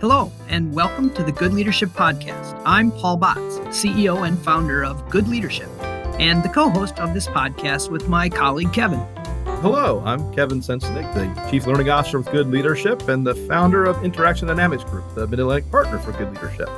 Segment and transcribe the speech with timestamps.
[0.00, 2.58] Hello, and welcome to the Good Leadership Podcast.
[2.64, 5.68] I'm Paul Batz, CEO and founder of Good Leadership,
[6.18, 9.00] and the co host of this podcast with my colleague Kevin.
[9.60, 14.02] Hello, I'm Kevin Sensenig, the Chief Learning Officer with Good Leadership and the founder of
[14.02, 16.70] Interaction Dynamics Group, the Mid Atlantic partner for Good Leadership.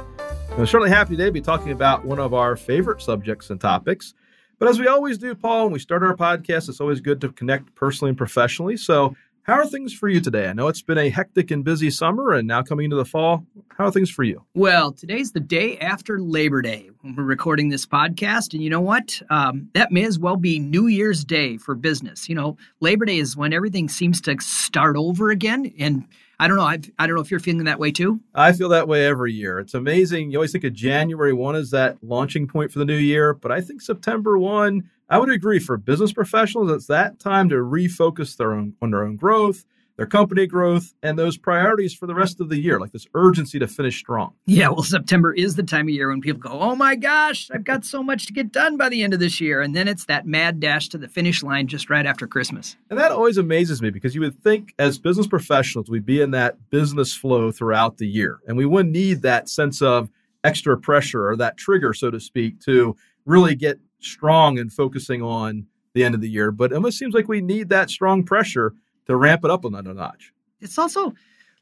[0.59, 4.14] I'm certainly happy today to be talking about one of our favorite subjects and topics.
[4.59, 7.30] But as we always do, Paul, when we start our podcast, it's always good to
[7.30, 8.77] connect personally and professionally.
[8.77, 9.14] So
[9.45, 10.48] how are things for you today?
[10.48, 13.44] I know it's been a hectic and busy summer and now coming into the fall.
[13.76, 14.44] How are things for you?
[14.54, 18.54] Well, today's the day after Labor Day when we're recording this podcast.
[18.54, 19.20] And you know what?
[19.31, 22.29] Um, that may as well be New Year's Day for business.
[22.29, 25.72] You know, Labor Day is when everything seems to start over again.
[25.76, 26.06] And
[26.39, 26.64] I don't know.
[26.64, 28.20] I've, I don't know if you're feeling that way too.
[28.36, 29.59] I feel that way every year.
[29.59, 30.31] It's amazing.
[30.31, 33.50] You always think of January 1 as that launching point for the new year, but
[33.50, 38.34] I think September 1 I would agree for business professionals, it's that time to refocus
[38.39, 39.66] their own on their own growth,
[39.98, 43.59] their company growth, and those priorities for the rest of the year, like this urgency
[43.59, 44.33] to finish strong.
[44.47, 47.64] Yeah, well, September is the time of year when people go, Oh my gosh, I've
[47.64, 49.61] got so much to get done by the end of this year.
[49.61, 52.78] And then it's that mad dash to the finish line just right after Christmas.
[52.89, 56.31] And that always amazes me because you would think as business professionals, we'd be in
[56.31, 58.39] that business flow throughout the year.
[58.47, 60.09] And we wouldn't need that sense of
[60.42, 65.67] extra pressure or that trigger, so to speak, to really get strong and focusing on
[65.95, 66.50] the end of the year.
[66.50, 68.75] But it almost seems like we need that strong pressure
[69.06, 70.33] to ramp it up another notch.
[70.61, 71.12] It's also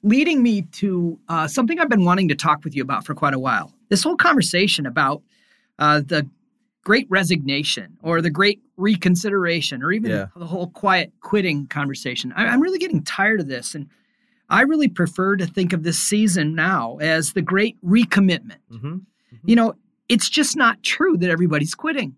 [0.03, 3.35] leading me to uh, something I've been wanting to talk with you about for quite
[3.35, 3.73] a while.
[3.89, 5.23] This whole conversation about
[5.79, 6.29] uh, the
[6.85, 10.27] great resignation or the great reconsideration or even yeah.
[10.37, 12.33] the whole quiet quitting conversation.
[12.35, 13.75] I, I'm really getting tired of this.
[13.75, 13.89] And
[14.49, 18.59] I really prefer to think of this season now as the great recommitment.
[18.73, 18.87] Mm-hmm.
[18.87, 19.37] Mm-hmm.
[19.45, 19.75] You know,
[20.09, 22.17] it's just not true that everybody's quitting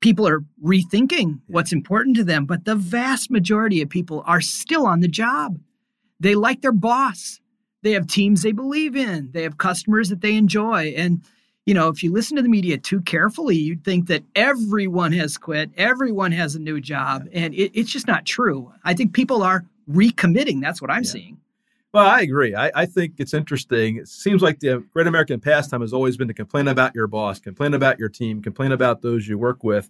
[0.00, 4.86] people are rethinking what's important to them, but the vast majority of people are still
[4.86, 5.58] on the job.
[6.20, 7.40] They like their boss.
[7.82, 9.30] They have teams they believe in.
[9.32, 10.94] They have customers that they enjoy.
[10.96, 11.22] And,
[11.66, 15.36] you know, if you listen to the media too carefully, you'd think that everyone has
[15.36, 17.28] quit, everyone has a new job.
[17.32, 18.72] And it, it's just not true.
[18.84, 20.60] I think people are recommitting.
[20.60, 21.10] That's what I'm yeah.
[21.10, 21.38] seeing.
[21.96, 22.54] Well, I agree.
[22.54, 23.96] I, I, think it's interesting.
[23.96, 27.40] It seems like the great American pastime has always been to complain about your boss,
[27.40, 29.88] complain about your team, complain about those you work with.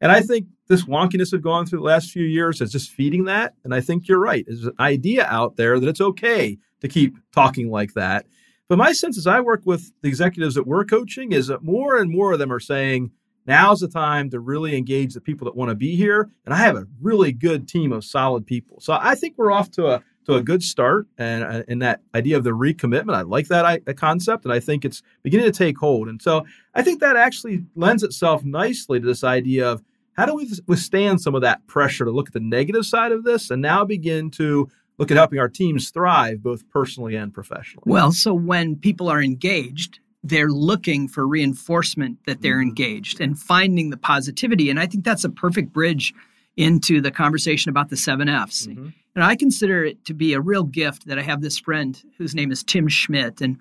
[0.00, 3.24] And I think this wonkiness we've gone through the last few years is just feeding
[3.24, 3.54] that.
[3.64, 4.44] And I think you're right.
[4.46, 8.26] There's an idea out there that it's okay to keep talking like that.
[8.68, 11.96] But my sense as I work with the executives that we're coaching is that more
[11.96, 13.10] and more of them are saying,
[13.46, 16.30] now's the time to really engage the people that want to be here.
[16.44, 18.78] And I have a really good team of solid people.
[18.78, 22.00] So I think we're off to a to a good start and uh, in that
[22.14, 25.52] idea of the recommitment i like that, I, concept and i think it's beginning to
[25.52, 26.08] take hold.
[26.08, 26.44] And so
[26.74, 31.20] i think that actually lends itself nicely to this idea of how do we withstand
[31.20, 34.30] some of that pressure to look at the negative side of this and now begin
[34.32, 34.68] to
[34.98, 37.84] look at helping our teams thrive both personally and professionally.
[37.86, 42.68] Well so when people are engaged they're looking for reinforcement that they're mm-hmm.
[42.68, 46.12] engaged and finding the positivity and i think that's a perfect bridge
[46.58, 48.66] into the conversation about the seven F's.
[48.66, 48.88] Mm-hmm.
[49.14, 52.34] And I consider it to be a real gift that I have this friend whose
[52.34, 53.40] name is Tim Schmidt.
[53.40, 53.58] And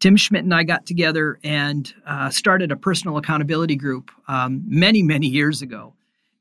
[0.00, 5.02] Tim Schmidt and I got together and uh, started a personal accountability group um, many,
[5.02, 5.92] many years ago.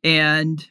[0.02, 0.66] And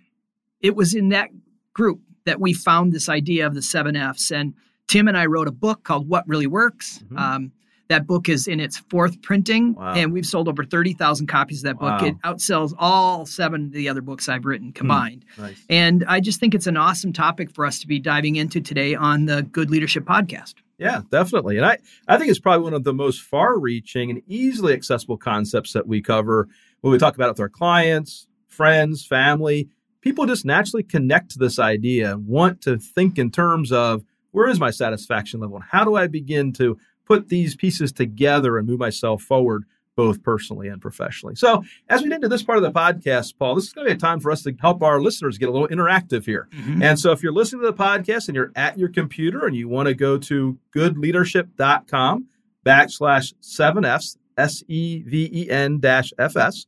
[0.62, 1.28] it was in that
[1.74, 4.30] group that we found this idea of the seven F's.
[4.32, 4.54] And
[4.88, 7.00] Tim and I wrote a book called What Really Works.
[7.04, 7.18] Mm-hmm.
[7.18, 7.52] Um,
[7.88, 9.94] that book is in its fourth printing, wow.
[9.94, 12.00] and we've sold over 30,000 copies of that book.
[12.00, 12.06] Wow.
[12.06, 14.72] It outsells all seven of the other books I've written hmm.
[14.72, 15.24] combined.
[15.36, 15.42] Hmm.
[15.42, 15.64] Nice.
[15.68, 18.94] And I just think it's an awesome topic for us to be diving into today
[18.94, 20.54] on the Good Leadership Podcast.
[20.78, 21.56] Yeah, definitely.
[21.56, 25.16] And I, I think it's probably one of the most far reaching and easily accessible
[25.16, 26.48] concepts that we cover
[26.80, 29.68] when we talk about it with our clients, friends, family.
[30.02, 34.48] People just naturally connect to this idea, and want to think in terms of where
[34.48, 38.66] is my satisfaction level and how do I begin to put these pieces together and
[38.66, 39.64] move myself forward
[39.96, 41.34] both personally and professionally.
[41.34, 43.94] So, as we get into this part of the podcast, Paul, this is going to
[43.94, 46.48] be a time for us to help our listeners get a little interactive here.
[46.52, 46.82] Mm-hmm.
[46.82, 49.68] And so, if you're listening to the podcast and you're at your computer and you
[49.68, 52.26] want to go to goodleadership.com
[52.64, 56.66] backslash 7Fs, S E V E N dash FS,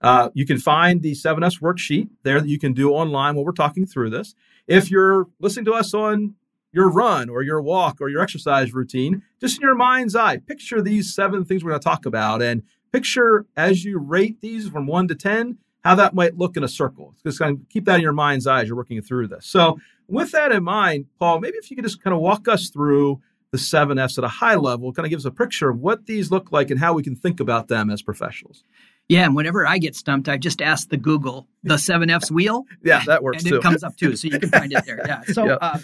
[0.00, 3.52] uh, you can find the 7Fs worksheet there that you can do online while we're
[3.52, 4.34] talking through this.
[4.68, 6.34] If you're listening to us on
[6.78, 10.80] your run or your walk or your exercise routine, just in your mind's eye, picture
[10.80, 14.86] these seven things we're going to talk about and picture as you rate these from
[14.86, 17.14] one to 10, how that might look in a circle.
[17.24, 19.44] Just kind of keep that in your mind's eye as you're working through this.
[19.44, 22.70] So, with that in mind, Paul, maybe if you could just kind of walk us
[22.70, 23.20] through
[23.50, 26.06] the seven F's at a high level, kind of give us a picture of what
[26.06, 28.62] these look like and how we can think about them as professionals.
[29.08, 32.66] Yeah, and whenever I get stumped, I just ask the Google the seven F's wheel.
[32.84, 33.56] yeah, that works and too.
[33.56, 35.02] it comes up too, so you can find it there.
[35.08, 35.22] Yeah.
[35.32, 35.58] So, yep.
[35.60, 35.78] uh,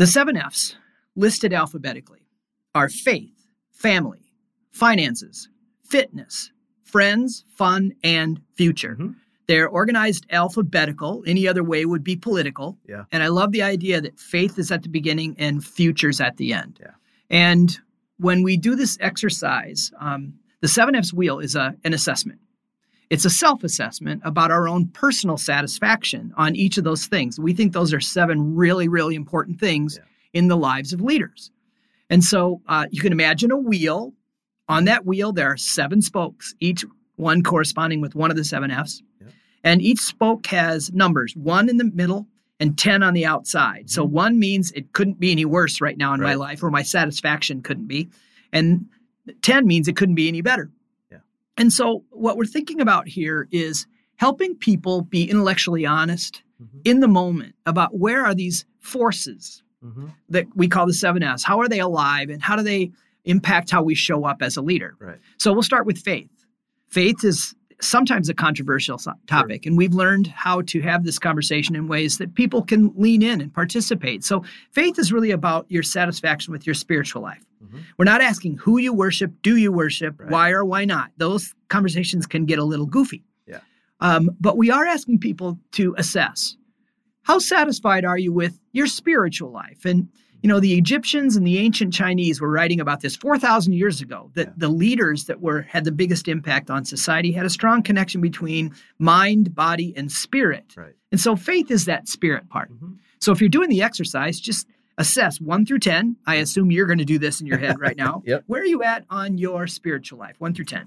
[0.00, 0.76] the seven F's
[1.14, 2.26] listed alphabetically
[2.74, 4.32] are faith, family,
[4.72, 5.50] finances,
[5.84, 6.50] fitness,
[6.84, 8.96] friends, fun, and future.
[8.98, 9.16] Mhm.
[9.46, 11.22] They're organized alphabetical.
[11.26, 12.78] Any other way would be political.
[12.88, 13.04] Yeah.
[13.12, 16.54] And I love the idea that faith is at the beginning and future's at the
[16.54, 16.78] end.
[16.80, 16.92] Yeah.
[17.28, 17.78] And
[18.16, 20.32] when we do this exercise, um,
[20.62, 22.40] the seven F's wheel is a, an assessment.
[23.10, 27.38] It's a self assessment about our own personal satisfaction on each of those things.
[27.40, 30.04] We think those are seven really, really important things Yeah.
[30.40, 31.50] in the lives of leaders.
[32.08, 34.14] And so uh, you can imagine a wheel.
[34.68, 36.84] On that wheel, there are seven spokes, each
[37.16, 39.02] one corresponding with one of the seven F's.
[39.20, 39.26] Yeah.
[39.64, 42.26] And each spoke has numbers one in the middle
[42.60, 43.90] and 10 on the outside.
[43.90, 46.40] So one means it couldn't be any worse right now in my Mm-hmm.
[46.40, 48.08] Life, or my satisfaction couldn't be.
[48.52, 48.86] And
[49.42, 50.70] 10 means it couldn't be any better.
[51.60, 53.86] And so what we're thinking about here is
[54.16, 56.80] helping people be intellectually honest Mhm.
[56.84, 60.10] in the moment about where are these forces Mhm.
[60.30, 61.44] that we call the seven F's.
[61.44, 62.90] How are they alive and how do they
[63.26, 64.96] impact how we show up as a leader?
[64.98, 65.18] Right.
[65.38, 66.30] So we'll start with faith.
[66.88, 71.88] Faith is sometimes a controversial topic, and we've learned how to have this conversation in
[71.88, 74.22] ways that people can lean in and participate.
[74.24, 77.44] So faith is really about your satisfaction with your spiritual life.
[77.64, 77.80] Mhm.
[77.98, 80.30] We're not asking who you worship, do you worship, Right.
[80.30, 81.10] why or why not.
[81.16, 83.24] Those conversations can get a little goofy.
[83.46, 83.60] Yeah.
[84.00, 86.56] Um, but we are asking people to assess
[87.22, 89.84] how satisfied are you with your spiritual life?
[89.84, 90.08] And
[90.42, 94.30] you know, the Egyptians and the ancient Chinese were writing about this 4,000 years ago
[94.34, 94.52] that Yeah.
[94.56, 98.72] the leaders that were had the biggest impact on society had a strong connection between
[98.98, 100.74] mind, body, and spirit.
[100.76, 100.94] Right.
[101.12, 102.70] And so faith is that spirit part.
[102.72, 102.96] Mhm.
[103.18, 104.66] So if you're doing the exercise, just
[104.98, 106.16] assess 1 through 10.
[106.26, 108.22] I assume you're going to do this in your head right now.
[108.26, 108.44] Yep.
[108.46, 110.36] Where are you at on your spiritual life?
[110.38, 110.86] 1 through 10.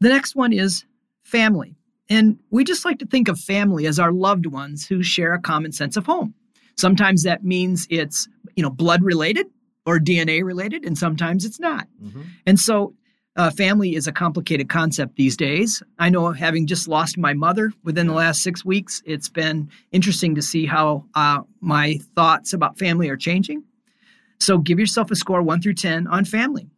[0.00, 0.84] The next one is
[1.22, 1.76] family.
[2.08, 5.40] And we just like to think of family as our loved ones who share a
[5.40, 6.34] common sense of home.
[6.80, 9.46] Sometimes that means it's, you know, blood related
[9.86, 11.86] or DNA related, and sometimes it's not.
[12.02, 12.24] Mhm.
[12.46, 12.94] And so
[13.36, 15.82] uh, family is a complicated concept these days.
[15.98, 20.34] I know having just lost my mother within the last six weeks, it's been interesting
[20.34, 23.62] to see how uh, my thoughts about family are changing.
[24.40, 26.68] So give yourself a score one through 10 on family.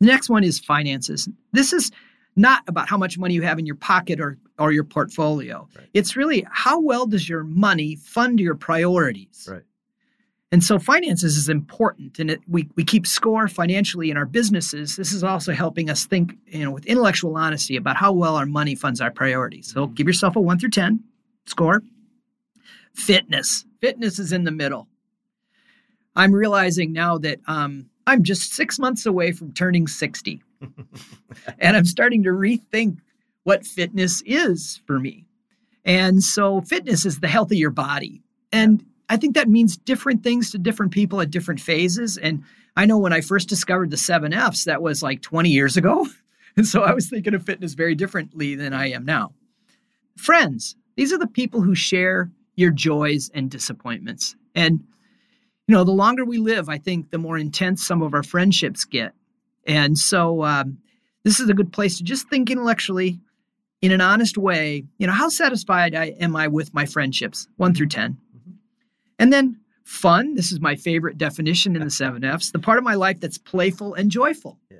[0.00, 1.28] The next one is finances.
[1.52, 1.90] This is
[2.36, 5.68] not about how much money you have in your pocket or, or your portfolio.
[5.76, 5.88] Right.
[5.94, 9.48] It's really how well does your money fund your priorities?
[9.50, 9.62] Right.
[10.50, 14.96] And so finances is important, and it, we we keep score financially in our businesses.
[14.96, 18.44] This is also helping us think, you know, with intellectual honesty about how well our
[18.44, 19.72] money funds our priorities.
[19.72, 21.04] So give yourself a one through ten
[21.46, 21.82] score.
[22.92, 24.88] Fitness, fitness is in the middle.
[26.14, 30.42] I'm realizing now that um, I'm just six months away from turning sixty,
[31.58, 32.98] and I'm starting to rethink
[33.44, 35.26] what fitness is for me.
[35.84, 38.22] And so, fitness is the health of your body,
[38.52, 42.16] and I think that means different things to different people at different phases.
[42.16, 42.44] And
[42.78, 46.06] I know when I first discovered the seven F's, that was like 20 years ago.
[46.54, 49.32] And so I was thinking of fitness very differently than I am now.
[50.18, 54.36] Friends, these are the people who share your joys and disappointments.
[54.54, 54.84] And,
[55.66, 58.84] you know, the longer we live, I think the more intense some of our friendships
[58.84, 59.14] get.
[59.66, 60.78] And so um,
[61.24, 63.20] this is a good place to just think intellectually
[63.80, 64.84] in an honest way.
[64.98, 68.12] You know, how satisfied I, am I with my friendships, one through 10?
[68.36, 68.52] Mhm.
[69.18, 70.34] And then fun.
[70.34, 73.38] This is my favorite definition in the seven F's the part of my life that's
[73.38, 74.58] playful and joyful.
[74.70, 74.78] Yeah.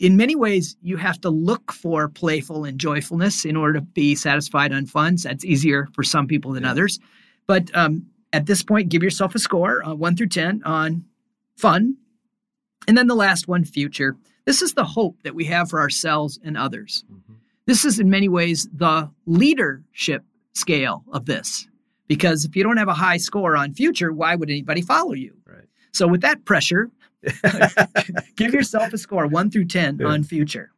[0.00, 4.14] In many ways, you have to look for playful and joyfulness in order to be
[4.14, 5.16] satisfied on fun.
[5.22, 6.70] That's easier for some people than Yeah.
[6.70, 6.98] others.
[7.46, 11.04] But um, at this point, give yourself a score uh, one through 10 on
[11.56, 11.96] fun.
[12.88, 14.16] And then the last one, future.
[14.46, 17.04] This is the hope that we have for ourselves and others.
[17.12, 17.36] Mhm.
[17.66, 21.68] This is in many ways the leadership scale of this.
[22.08, 25.36] Because if you don't have a high score on future, why would anybody follow you?
[25.46, 25.66] Right.
[25.92, 26.90] So, with that pressure,
[28.36, 30.06] give yourself a score one through 10 Yeah.
[30.06, 30.70] on future.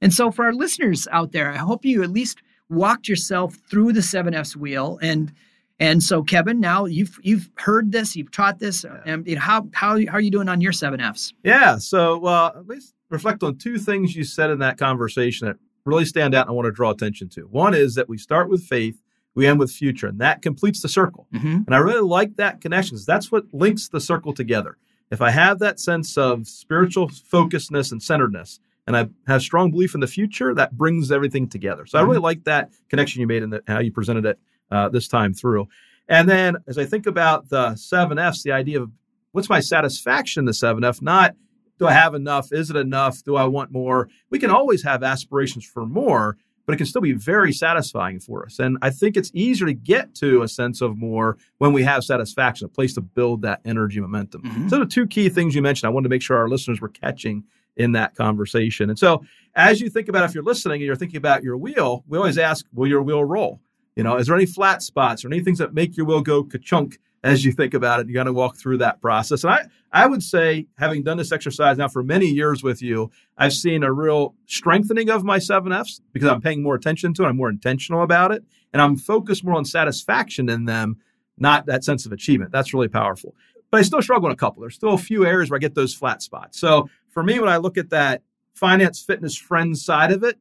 [0.00, 2.38] And so, for our listeners out there, I hope you at least
[2.68, 4.98] walked yourself through the seven F's wheel.
[5.02, 5.32] And
[5.80, 8.84] and so, Kevin, now you've you've heard this, you've taught this.
[8.84, 9.00] Yeah.
[9.06, 11.32] And you know, how how how are you doing on your seven F's?
[11.42, 11.78] Yeah.
[11.78, 16.04] So, uh, at least reflect on two things you said in that conversation that really
[16.04, 17.42] stand out and I want to draw attention to.
[17.42, 19.00] One is that we start with faith,
[19.34, 21.26] we end with future, and that completes the circle.
[21.34, 21.62] Mm-hmm.
[21.66, 24.76] And I really like that connection 'cause that's what links the circle together.
[25.10, 29.94] If I have that sense of spiritual focusedness and centeredness, and I have strong belief
[29.94, 31.86] in the future, that brings everything together.
[31.86, 34.38] So I really like that connection you made and how you presented it
[34.70, 35.68] uh, this time through.
[36.08, 38.90] And then as I think about the seven F's, the idea of
[39.32, 41.34] what's my satisfaction in the seven F, not
[41.78, 42.52] do I have enough?
[42.52, 43.24] Is it enough?
[43.24, 44.08] Do I want more?
[44.28, 46.36] We can always have aspirations for more,
[46.66, 48.58] but it can still be very satisfying for us.
[48.58, 52.04] And I think it's easier to get to a sense of more when we have
[52.04, 54.42] satisfaction, a place to build that energy momentum.
[54.42, 54.68] Mhm.
[54.68, 56.90] So, the two key things you mentioned, I wanted to make sure our listeners were
[56.90, 57.44] catching
[57.76, 58.90] in that conversation.
[58.90, 59.24] And so,
[59.54, 62.36] as you think about if you're listening and you're thinking about your wheel, we always
[62.36, 63.60] ask, will your wheel roll?
[64.00, 66.42] You know, is there any flat spots or any things that make your will go
[66.42, 68.08] ka-chunk as you think about it?
[68.08, 69.44] You got to walk through that process.
[69.44, 73.10] And I, I would say, having done this exercise now for many years with you,
[73.36, 77.24] I've seen a real strengthening of my seven Fs because I'm paying more attention to
[77.24, 77.26] it.
[77.26, 78.42] I'm more intentional about it.
[78.72, 80.96] And I'm focused more on satisfaction in them,
[81.36, 82.52] not that sense of achievement.
[82.52, 83.34] That's really powerful.
[83.70, 84.62] But I still struggle in a couple.
[84.62, 86.58] There's still a few areas where I get those flat spots.
[86.58, 88.22] So for me, when I look at that
[88.54, 90.38] finance, fitness, friends side of it,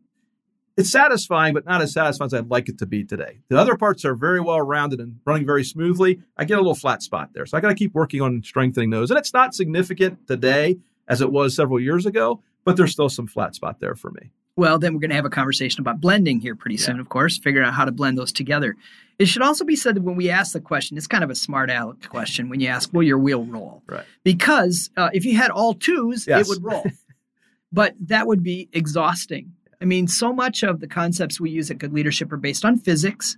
[0.79, 3.39] it's satisfying, but not as satisfying as I'd like it to be today.
[3.50, 6.21] The other parts are very well rounded and running very smoothly.
[6.38, 7.45] I get a little flat spot there.
[7.45, 9.12] So I got to keep working on strengthening those.
[9.12, 13.27] And it's not significant today as it was several years ago, but there's still some
[13.27, 14.31] flat spot there for me.
[14.55, 17.38] Well, then we're going to have a conversation about blending here pretty soon, of course,
[17.38, 18.75] figuring out how to blend those together.
[19.17, 21.36] It should also be said that when we ask the question, it's kind of a
[21.36, 23.83] smart aleck question when you ask, will your wheel roll?
[23.88, 24.05] Right.
[24.24, 26.48] Because uh, if you had all twos, Yes.
[26.48, 26.86] it would roll.
[27.71, 29.53] but that would be exhausting.
[29.81, 32.77] I mean, so much of the concepts we use at Good Leadership are based on
[32.77, 33.38] physics.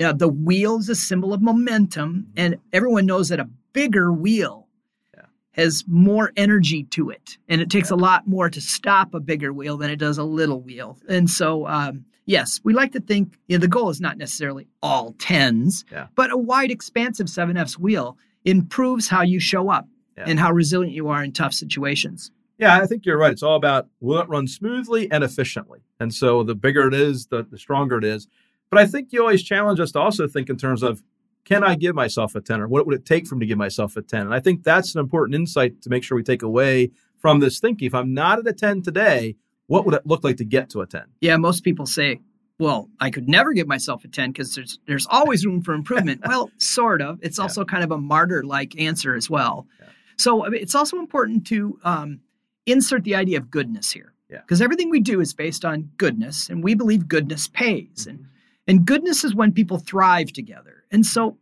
[0.00, 4.66] Uh, the wheel is a symbol of momentum, and everyone knows that a bigger wheel
[5.14, 5.24] Yeah.
[5.52, 9.52] has more energy to it, and it takes a lot more to stop a bigger
[9.52, 10.98] wheel than it does a little wheel.
[11.08, 14.68] And so, um, yes, we like to think you know, the goal is not necessarily
[14.82, 16.06] all tens, Yeah.
[16.14, 20.24] but a wide, expansive 7Fs wheel improves how you show up Yeah.
[20.28, 22.30] and how resilient you are in tough situations.
[22.60, 23.32] Yeah, I think you're right.
[23.32, 25.80] It's all about will it run smoothly and efficiently.
[25.98, 28.28] And so the bigger it is, the, the stronger it is.
[28.70, 31.02] But I think you always challenge us to also think in terms of
[31.46, 33.58] can I give myself a 10 or what would it take for me to give
[33.58, 34.20] myself a 10?
[34.20, 37.58] And I think that's an important insight to make sure we take away from this
[37.60, 37.86] thinking.
[37.86, 39.36] If I'm not at a 10 today,
[39.66, 41.02] what would it look like to get to a 10?
[41.22, 42.20] Yeah, most people say,
[42.58, 46.20] well, I could never give myself a 10 because there's there's always room for improvement.
[46.26, 47.18] well, sort of.
[47.22, 47.44] It's Yeah.
[47.44, 49.66] also kind of a martyr-like answer as well.
[49.80, 49.86] Yeah.
[50.18, 52.20] So I mean, it's also important to um,
[52.66, 54.12] insert the idea of goodness here.
[54.28, 54.42] Yeah.
[54.42, 57.88] Because everything we do is based on goodness, and we believe goodness pays.
[58.00, 58.10] Mm-hmm.
[58.10, 58.26] And
[58.66, 60.84] and goodness is when people thrive together.
[60.92, 61.36] And so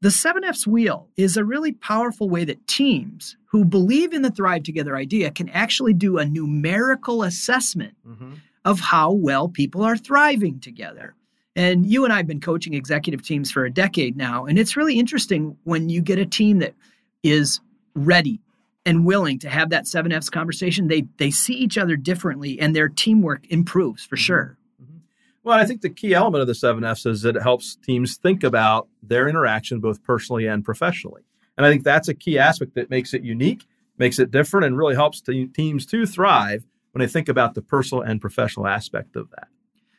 [0.00, 4.64] the 7F's wheel is a really powerful way that teams who believe in the thrive
[4.64, 8.32] together idea can actually do a numerical assessment Mm-hmm.
[8.64, 11.14] of how well people are thriving together.
[11.54, 14.46] And you and I have been coaching executive teams for a decade now.
[14.46, 16.74] And it's really interesting when you get a team that
[17.22, 17.60] is
[17.94, 18.40] ready
[18.84, 20.88] and willing to have that 7Fs conversation.
[20.88, 24.22] They they see each other differently and their teamwork improves for mm-hmm.
[24.22, 24.58] sure.
[24.82, 24.98] Mm-hmm.
[25.44, 28.16] Well, I think the key element of the seven Fs is that it helps teams
[28.16, 31.22] think about their interaction both personally and professionally.
[31.56, 33.66] And I think that's a key aspect that makes it unique,
[33.98, 37.62] makes it different, and really helps te- teams to thrive when they think about the
[37.62, 39.48] personal and professional aspect of that.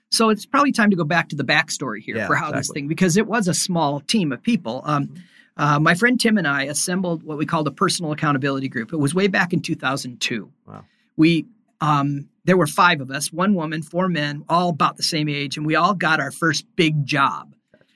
[0.10, 2.70] So it's probably time to go back to the backstory here Yeah, for how this
[2.70, 4.82] thing, because it was a small team of people.
[4.86, 5.22] Um, mm-hmm.
[5.58, 8.92] Uh, my friend Tim and I assembled what we called a personal accountability group.
[8.94, 10.52] It was way back in 2002.
[10.68, 10.86] Wow.
[11.16, 11.46] We
[11.82, 15.58] um, there were five of us, one woman, four men, all about the same age,
[15.58, 17.56] and we all got our first big job.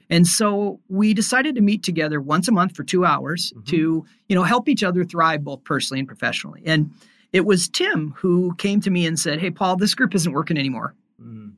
[0.10, 3.66] And so we decided to meet together once a month for two hours Mhm.
[3.68, 6.62] to, you know, help each other thrive both personally and professionally.
[6.66, 6.92] And
[7.34, 10.58] it was Tim who came to me and said, "Hey, Paul, this group isn't working
[10.58, 11.54] anymore." Mm.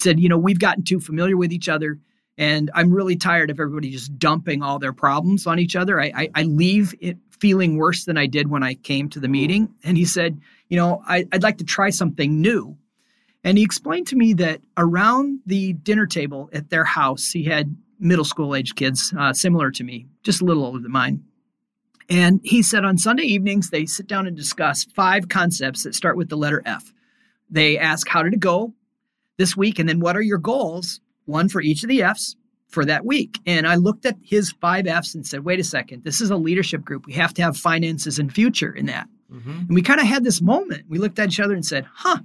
[0.00, 1.98] said, you know, we've gotten too familiar with each other,
[2.38, 6.00] and I'm really tired of everybody just dumping all their problems on each other.
[6.00, 9.28] I, I, I leave it feeling worse than I did when I came to the
[9.28, 9.74] meeting.
[9.82, 12.78] And he said, you know, I, I'd like to try something new.
[13.42, 17.76] And he explained to me that around the dinner table at their house, he had
[17.98, 21.24] middle school age kids uh, similar to me, just a little older than mine.
[22.08, 26.16] And he said on Sunday evenings, they sit down and discuss five concepts that start
[26.16, 26.92] with the letter F.
[27.50, 28.74] They ask, How did it go
[29.36, 29.78] this week?
[29.78, 31.00] And then what are your goals?
[31.28, 32.36] One for each of the F's
[32.68, 33.38] for that week.
[33.46, 36.36] And I looked at his five F's and said, Wait a second, this is a
[36.36, 37.06] leadership group.
[37.06, 39.08] We have to have finances and future in that.
[39.32, 39.50] Mm-hmm.
[39.50, 40.84] And we kind of had this moment.
[40.88, 42.20] We looked at each other and said, Huh,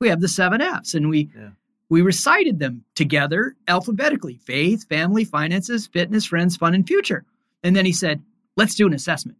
[0.00, 0.94] we have the seven F's.
[0.94, 1.50] And we, Yeah.
[1.88, 7.24] we recited them together alphabetically faith, family, finances, fitness, friends, fun, and future.
[7.62, 8.22] And then he said,
[8.56, 9.38] Let's do an assessment.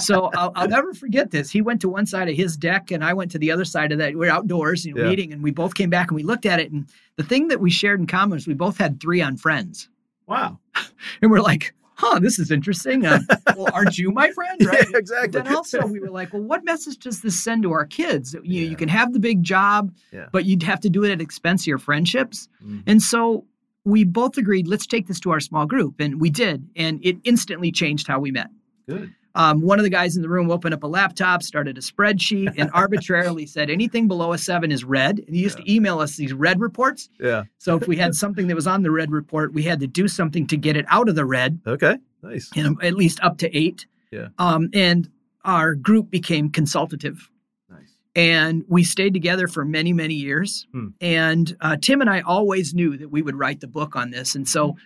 [0.00, 1.50] So I'll, I'll never forget this.
[1.50, 3.92] He went to one side of his deck and I went to the other side
[3.92, 4.14] of that.
[4.14, 5.08] We are outdoors, you know, Yeah.
[5.10, 6.70] meeting, and we both came back and we looked at it.
[6.70, 9.88] And the thing that we shared in common was we both had three on friends.
[10.26, 10.58] Wow.
[11.22, 13.06] And we're like, huh, this is interesting.
[13.06, 13.20] Uh,
[13.56, 14.60] well, aren't you my friend?
[14.66, 14.84] Right.
[14.90, 15.40] Yeah, exactly.
[15.40, 18.34] Then also we were like, well, what message does this send to our kids?
[18.34, 18.68] You, Yeah.
[18.70, 20.26] you can have the big job, Yeah.
[20.32, 22.48] but you'd have to do it at expense of your friendships.
[22.62, 22.82] Mhm.
[22.86, 23.46] And so
[23.84, 26.00] we both agreed, let's take this to our small group.
[26.00, 26.68] And we did.
[26.76, 28.48] And it instantly changed how we met.
[28.88, 29.14] Good.
[29.36, 32.54] Um, one of the guys in the room opened up a laptop, started a spreadsheet,
[32.56, 35.20] and arbitrarily said anything below a seven is red.
[35.20, 37.08] And he used to email us these red reports.
[37.20, 37.44] Yeah.
[37.58, 40.08] So if we had something that was on the red report, we had to do
[40.08, 41.98] something to get it out of the red, Okay.
[42.22, 42.50] Nice.
[42.82, 43.86] at least up to eight.
[44.10, 44.28] Yeah.
[44.38, 45.08] Um, and
[45.44, 47.30] our group became consultative
[47.70, 47.92] Nice.
[48.16, 50.88] and we stayed together for many many years Hmm.
[51.00, 54.34] and uh, tim and i always knew that we would write the book on this
[54.34, 54.76] and so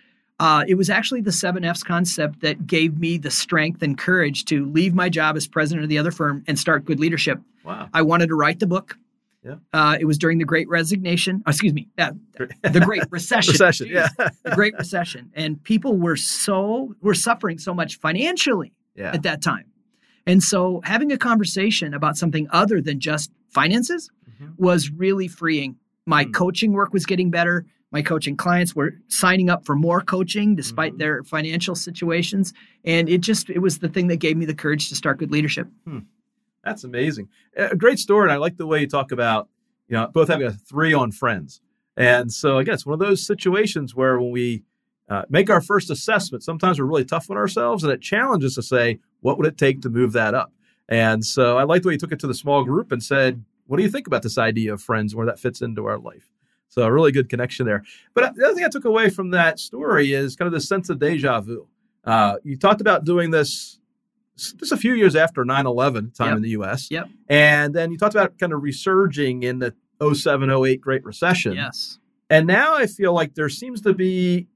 [0.41, 4.43] uh, it was actually the seven f's concept that gave me the strength and courage
[4.45, 7.87] to leave my job as president of the other firm and start good leadership Wow.
[7.93, 8.97] i wanted to write the book
[9.43, 9.55] Yeah.
[9.73, 12.11] uh, it was during the great resignation oh, excuse me uh,
[12.63, 13.87] the great recession Recession.
[13.87, 14.29] Jeez, Yeah.
[14.43, 19.11] the great recession and people were so were suffering so much financially yeah.
[19.13, 19.65] at that time.
[20.27, 24.09] And so having a conversation about something other than just finances
[24.41, 24.53] Mhm.
[24.57, 25.75] was really freeing.
[26.05, 26.31] My Hmm.
[26.31, 27.65] coaching work was getting better.
[27.91, 30.97] My coaching clients were signing up for more coaching despite Mhm.
[30.99, 32.53] their financial situations.
[32.85, 35.31] And it just, it was the thing that gave me the courage to start good
[35.31, 35.67] leadership.
[36.63, 37.27] That's amazing.
[37.57, 38.23] A great story.
[38.25, 39.49] And I like the way you talk about,
[39.87, 41.59] you know, both having a three on friends.
[41.97, 44.63] And so, again, it's one of those situations where when we
[45.09, 48.61] uh, make our first assessment, sometimes we're really tough on ourselves and it challenges to
[48.63, 50.53] say, what would it take to move that up?
[50.87, 53.43] And so I like the way you took it to the small group and said,
[53.65, 55.97] what do you think about this idea of friends and where that fits into our
[55.97, 56.29] life?
[56.71, 57.83] So a really good connection there.
[58.13, 60.89] But the other thing I took away from that story is kind of the sense
[60.89, 61.67] of deja vu.
[62.05, 63.77] Uh, you talked about doing this
[64.37, 66.37] just a few years after 9-11 time Yep.
[66.37, 67.09] in the us Yep.
[67.29, 71.99] and then you talked about kind of resurging in the 07 08 great recession Yes.
[72.29, 74.47] and now i feel like there seems to be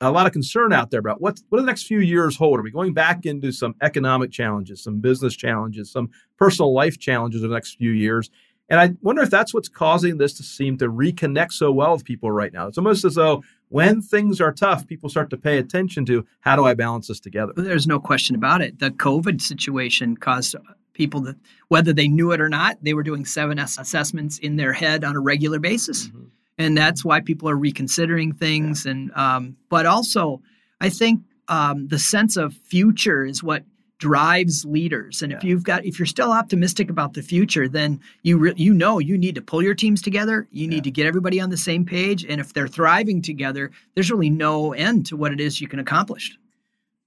[0.00, 2.60] a lot of concern out there about what what do the next few years hold
[2.60, 7.40] are we going back into some economic challenges some business challenges some personal life challenges
[7.42, 8.30] over the next few years
[8.68, 12.04] and i wonder if that's what's causing this to seem to reconnect so well with
[12.04, 15.58] people right now it's almost as though when things are tough people start to pay
[15.58, 18.78] attention to how do i balance this together There's no question about it.
[18.78, 20.54] The COVID situation caused
[20.92, 21.36] people that,
[21.68, 25.16] whether they knew it or not, they were doing 7Fs assessments in their head on
[25.16, 26.08] a regular basis.
[26.08, 26.26] Mhm.
[26.58, 30.42] and that's why people are reconsidering things and um, but also
[30.82, 33.64] i think um, the sense of future is what
[34.06, 38.36] drives leaders and if you've got if you're still optimistic about the future then you
[38.36, 40.82] re- you know you need to pull your teams together you need Yeah.
[40.82, 44.72] to get everybody on the same page and if they're thriving together there's really no
[44.72, 46.36] end to what it is you can accomplish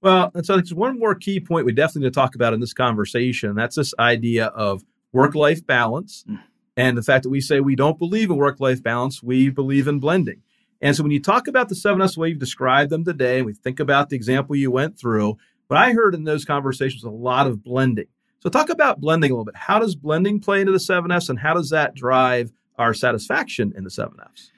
[0.00, 2.60] Well, and so there's one more key point we definitely need to talk about in
[2.60, 3.54] this conversation.
[3.54, 6.40] That's this idea of work life balance Mm.
[6.78, 9.86] and the fact that we say we don't believe in work life balance, we believe
[9.86, 10.40] in blending.
[10.80, 13.46] And so when you talk about the seven 7S way you've described them today, and
[13.46, 15.36] we think about the example you went through,
[15.68, 18.06] what I heard in those conversations a lot of blending.
[18.40, 19.56] So talk about blending a little bit.
[19.56, 23.84] How does blending play into the 7Fs and how does that drive our satisfaction in
[23.84, 24.50] the 7Fs?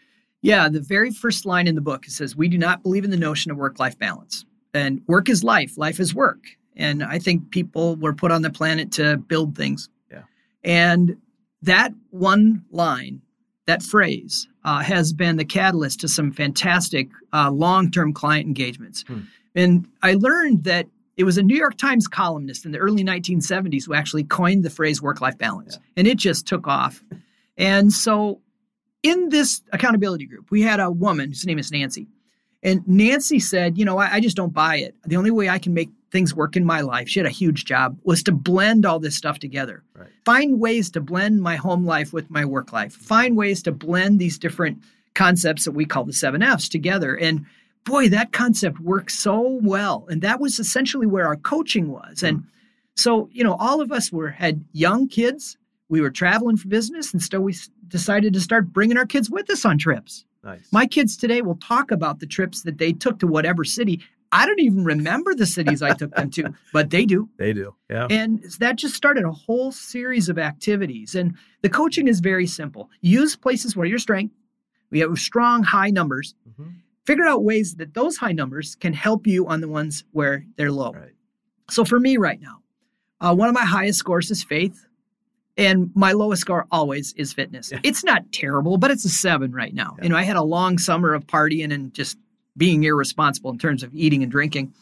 [0.42, 3.10] Yeah, the very first line in the book it says we do not believe in
[3.10, 4.44] the notion of work-life balance.
[4.74, 6.44] And work is life, life is work.
[6.76, 9.88] And I think people were put on the planet to build things.
[10.10, 10.22] Yeah.
[10.62, 11.16] And
[11.62, 13.20] that one line,
[13.66, 19.04] that phrase, uh, has been the catalyst to some fantastic uh, long-term client engagements.
[19.08, 19.20] Hmm.
[19.54, 20.86] And I learned that
[21.18, 24.70] it was a New York Times columnist in the early 1970s who actually coined the
[24.70, 27.02] phrase work-life balance, and it just took off.
[27.56, 28.40] And so
[29.02, 32.06] in this accountability group, we had a woman whose name is Nancy.
[32.62, 34.94] And Nancy said, You know, I, I just don't buy it.
[35.06, 37.64] The only way I can make things work in my life, she had a huge
[37.64, 39.82] job, was to blend all this stuff together.
[39.94, 40.08] Right.
[40.24, 42.94] Find ways to blend my home life with my work life.
[42.94, 44.82] Find ways to blend these different
[45.14, 47.14] concepts that we call the seven F's together.
[47.16, 47.44] And
[47.88, 50.06] boy, that concept works so well.
[50.10, 52.22] And that was essentially where our coaching was.
[52.22, 52.44] And
[52.96, 55.56] so, you know, all of us were had young kids.
[55.88, 57.54] We were traveling for business, and so we
[57.88, 60.24] decided to start bringing our kids with us on trips.
[60.44, 60.68] Nice.
[60.70, 64.00] My kids today will talk about the trips that they took to whatever city.
[64.30, 67.28] I don't even remember the cities I took them to, but they do.
[67.38, 67.74] they do.
[67.88, 68.06] Yeah.
[68.10, 71.14] And that just started a whole series of activities.
[71.14, 74.30] And the coaching is very simple use places where you're strong.
[74.90, 76.34] We have strong, high numbers.
[76.60, 76.72] Mhm.
[77.08, 80.70] Figure out ways that those high numbers can help you on the ones where they're
[80.70, 80.92] low.
[80.92, 81.12] Right.
[81.70, 82.58] So for me right now,
[83.22, 84.84] uh, one of my highest scores is faith.
[85.56, 87.72] And my lowest score always is fitness.
[87.72, 87.80] Yeah.
[87.82, 89.94] It's not terrible, but it's a seven right now.
[89.96, 90.04] Yeah.
[90.04, 92.18] You know, I had a long summer of partying and just
[92.58, 94.74] being irresponsible in terms of eating and drinking.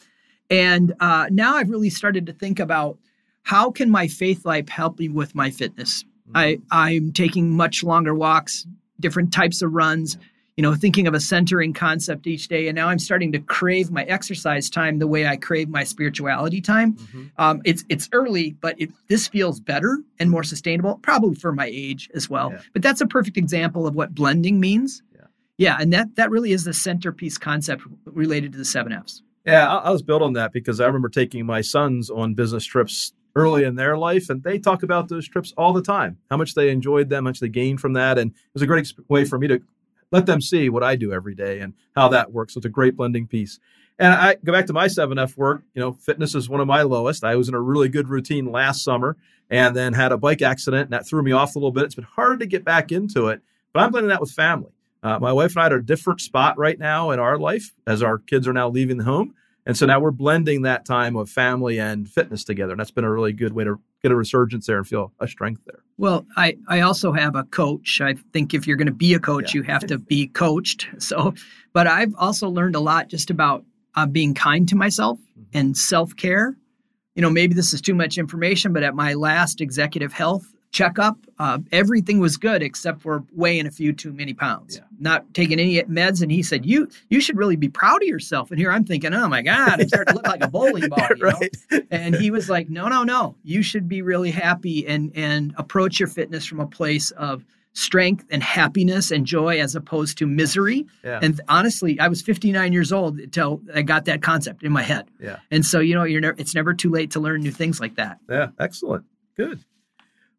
[0.50, 2.98] And uh, now I've really started to think about
[3.44, 6.04] how can my faith life help me with my fitness?
[6.34, 8.66] I, I'm taking much longer walks,
[8.98, 10.18] different types of runs,
[10.56, 12.66] you know, thinking of a centering concept each day.
[12.66, 16.62] And now I'm starting to crave my exercise time the way I crave my spirituality
[16.62, 16.94] time.
[16.94, 17.30] Mhm.
[17.36, 21.66] Um, it's it's early, but it, this feels better and more sustainable, probably for my
[21.70, 22.52] age as well.
[22.52, 22.60] Yeah.
[22.72, 25.02] But that's a perfect example of what blending means.
[25.14, 25.26] Yeah.
[25.58, 29.22] Yeah, and that that really is the centerpiece concept related to the seven Fs.
[29.44, 32.64] Yeah, I, I was built on that because I remember taking my sons on business
[32.64, 36.16] trips early in their life, and they talk about those trips all the time.
[36.30, 38.66] How much they enjoyed them, how much they gained from that, and it was a
[38.66, 39.60] great way for me to
[40.12, 42.54] let them see what I do every day and how that works.
[42.54, 43.58] So it's a great blending piece.
[43.98, 45.62] And I go back to my 7F work.
[45.74, 47.24] You know, fitness is one of my lowest.
[47.24, 49.16] I was in a really good routine last summer
[49.48, 51.84] and then had a bike accident and that threw me off a little bit.
[51.84, 53.40] It's been hard to get back into it,
[53.72, 54.72] but I'm blending that with family.
[55.02, 57.72] Uh, my wife and I are at a different spot right now in our life
[57.86, 59.34] as our kids are now leaving the home.
[59.64, 62.72] And so now we're blending that time of family and fitness together.
[62.72, 65.26] And that's been a really good way to get a resurgence there and feel a
[65.26, 65.82] strength there.
[65.98, 68.00] Well, I, I also have a coach.
[68.02, 69.60] I think if you're going to be a coach, yeah.
[69.60, 70.88] you have to be coached.
[70.98, 71.34] So,
[71.72, 75.58] but I've also learned a lot just about uh, being kind to myself mm-hmm.
[75.58, 76.56] and self care.
[77.14, 81.18] You know, maybe this is too much information, but at my last executive health checkup.
[81.38, 84.84] Uh, everything was good except for weighing a few too many pounds, yeah.
[84.98, 86.22] not taking any meds.
[86.22, 89.14] And he said, "You you should really be proud of yourself." And here I'm thinking,
[89.14, 91.54] "Oh my God, I'm starting to look like a bowling ball." right.
[91.90, 93.36] And he was like, "No, no, no.
[93.42, 97.44] You should be really happy and and approach your fitness from a place of."
[97.76, 100.86] strength and happiness and joy as opposed to misery.
[101.04, 101.20] Yeah.
[101.20, 105.10] And honestly, I was 59 years old until I got that concept in my head.
[105.20, 105.40] Yeah.
[105.50, 107.96] And so, you know, you're never, it's never too late to learn new things like
[107.96, 108.18] that.
[108.30, 108.48] Yeah.
[108.58, 109.04] Excellent.
[109.36, 109.62] Good.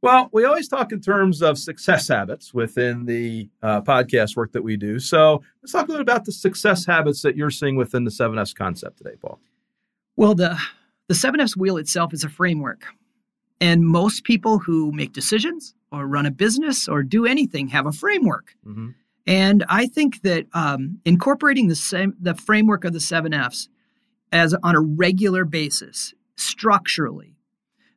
[0.02, 4.64] Well, we always talk in terms of success habits within the uh, podcast work that
[4.64, 5.00] we do.
[5.00, 8.56] So let's talk a little about the success habits that you're seeing within the 7Fs
[8.56, 9.40] concept today, Paul.
[10.16, 10.58] Well, the,
[11.08, 12.86] the 7Fs wheel itself is a framework.
[13.60, 17.92] And most people who make decisions or run a business or do anything have a
[17.92, 18.56] framework.
[18.66, 18.90] Mm-hmm.
[19.26, 23.68] And I think that um, incorporating the same the framework of the seven F's
[24.32, 27.36] as on a regular basis, structurally,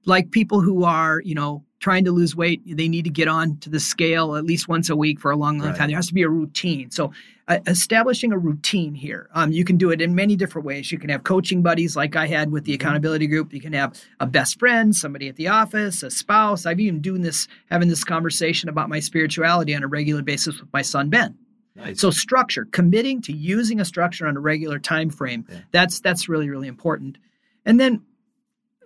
[0.07, 3.57] like people who are, you know, trying to lose weight, they need to get on
[3.59, 5.77] to the scale at least once a week for a long, long right.
[5.77, 5.88] time.
[5.88, 6.90] There has to be a routine.
[6.90, 7.12] So,
[7.49, 10.93] uh, establishing a routine here, um, you can do it in many different ways.
[10.93, 12.83] You can have coaching buddies, like I had with the mm-hmm.
[12.83, 13.53] accountability group.
[13.53, 16.64] You can have a best friend, somebody at the office, a spouse.
[16.64, 20.73] I've even doing this, having this conversation about my spirituality on a regular basis with
[20.73, 21.37] my son Ben.
[21.75, 22.01] Nice.
[22.01, 25.47] So structure, committing to using a structure on a regular time frame.
[25.49, 25.61] Yeah.
[25.73, 27.16] That's that's really really important.
[27.64, 28.03] And then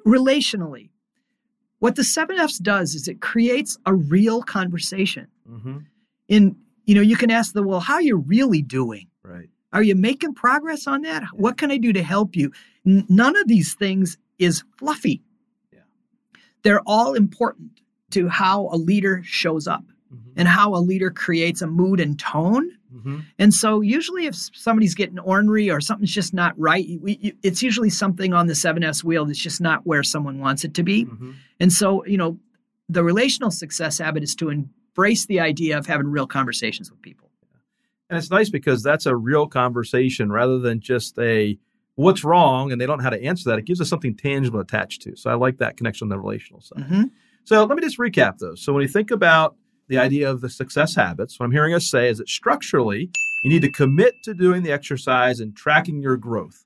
[0.06, 0.90] relationally,
[1.84, 5.26] what the 7Fs does is it creates a real conversation.
[5.46, 5.80] Mm-hmm.
[6.28, 9.08] In you know, you can ask the well, how are you really doing?
[9.22, 9.50] Right.
[9.74, 11.20] Are you making progress on that?
[11.20, 11.28] Yeah.
[11.34, 12.52] What can I do to help you?
[12.86, 15.20] N- none of these things is fluffy.
[15.74, 15.80] Yeah.
[16.62, 20.30] They're all important to how a leader shows up mm-hmm.
[20.38, 23.20] and how a leader creates a mood and tone Mm-hmm.
[23.38, 27.90] And so, usually, if somebody's getting ornery or something's just not right, we, it's usually
[27.90, 31.06] something on the 7Fs wheel that's just not where someone wants it to be.
[31.06, 31.32] Mm-hmm.
[31.60, 32.38] And so, you know,
[32.88, 37.30] the relational success habit is to embrace the idea of having real conversations with people.
[38.10, 41.58] And it's nice because that's a real conversation rather than just a
[41.96, 43.58] what's wrong and they don't know how to answer that.
[43.58, 45.16] It gives us something tangible attached to.
[45.16, 46.84] So I like that connection on the relational side.
[46.84, 47.04] Mm-hmm.
[47.44, 48.62] So let me just recap those.
[48.62, 49.56] So when you think about
[49.88, 53.10] the idea of the success habits, what I'm hearing us say is that structurally,
[53.42, 56.64] you need to commit to doing the exercise and tracking your growth.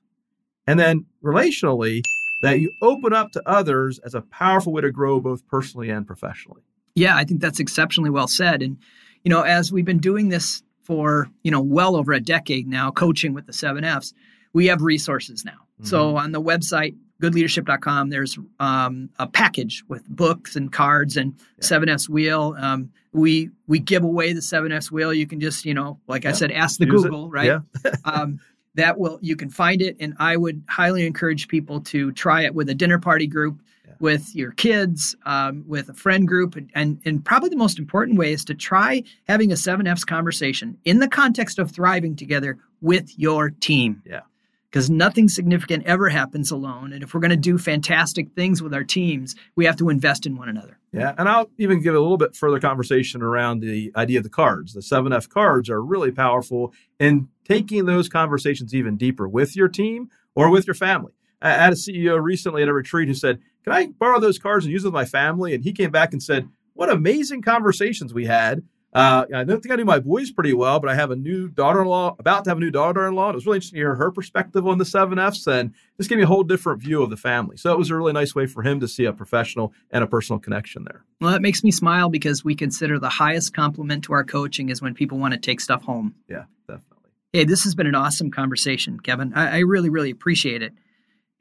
[0.67, 2.01] And then relationally,
[2.41, 6.07] that you open up to others as a powerful way to grow both personally and
[6.07, 6.61] professionally.
[6.95, 8.61] Yeah, I think that's exceptionally well said.
[8.61, 8.77] And,
[9.23, 12.91] you know, as we've been doing this for, you know, well over a decade now,
[12.91, 14.13] coaching with the seven F's,
[14.53, 15.51] we have resources now.
[15.51, 15.85] Mm-hmm.
[15.85, 21.67] So on the website, goodleadership.com, there's um, a package with books and cards and yeah.
[21.67, 22.55] 7Fs wheel.
[22.59, 25.13] Um, we we give away the 7Fs wheel.
[25.13, 26.29] You can just, you know, like yeah.
[26.29, 27.31] I said, ask the Use Google, it.
[27.31, 27.45] right?
[27.45, 27.91] Yeah.
[28.05, 28.39] um,
[28.75, 32.53] that will you can find it, and I would highly encourage people to try it
[32.53, 33.95] with a dinner party group, yeah.
[33.99, 38.17] with your kids, um, with a friend group, and, and and probably the most important
[38.17, 43.17] way is to try having a 7Fs conversation in the context of thriving together with
[43.17, 44.01] your team.
[44.05, 44.21] Yeah
[44.69, 46.93] because nothing significant ever happens alone.
[46.93, 50.25] And if we're going to do fantastic things with our teams, we have to invest
[50.25, 50.77] in one another.
[50.91, 51.13] Yeah.
[51.17, 54.73] And I'll even give a little bit further conversation around the idea of the cards.
[54.73, 60.09] The 7F cards are really powerful in taking those conversations even deeper with your team
[60.35, 61.13] or with your family.
[61.41, 64.65] I had a CEO recently at a retreat who said, Can I borrow those cards
[64.65, 65.53] and use them with my family?
[65.53, 69.71] And he came back and said, What amazing conversations we had uh, I don't think
[69.71, 72.57] I knew my boys pretty well, but I have a new daughter-in-law, about to have
[72.57, 73.29] a new daughter-in-law.
[73.29, 76.17] It was really interesting to hear her perspective on the seven Fs, and just gave
[76.17, 77.55] me a whole different view of the family.
[77.55, 80.07] So it was a really nice way for him to see a professional and a
[80.07, 81.05] personal connection there.
[81.21, 84.81] Well, that makes me smile because we consider the highest compliment to our coaching is
[84.81, 86.15] when people want to take stuff home.
[86.27, 87.11] Yeah, definitely.
[87.31, 89.33] Hey, this has been an awesome conversation, Kevin.
[89.35, 90.73] I, I really, really appreciate it,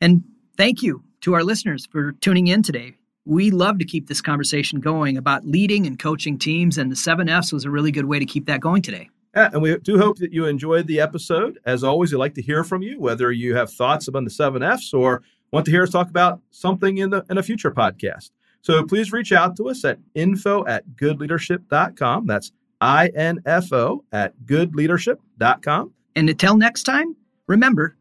[0.02, 0.22] and
[0.58, 2.97] thank you to our listeners for tuning in today
[3.28, 7.52] we love to keep this conversation going about leading and coaching teams, and the 7Fs
[7.52, 9.10] was a really good way to keep that going today.
[9.36, 11.58] Yeah, and we do hope that you enjoyed the episode.
[11.66, 14.62] As always, we'd like to hear from you, whether you have thoughts about the seven
[14.62, 18.30] F's or want to hear us talk about something in, the, in a future podcast.
[18.62, 22.26] So please reach out to us at info at goodleadership.com.
[22.26, 25.92] That's I-N-F-O at goodleadership.com.
[26.16, 27.14] And until next time,
[27.46, 27.94] remember,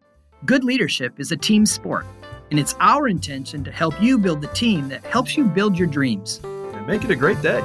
[0.45, 2.05] good leadership is a team sport,
[2.49, 5.87] and it's our intention to help you build the team that helps you build your
[5.87, 6.39] dreams.
[6.43, 7.61] And make it a great day.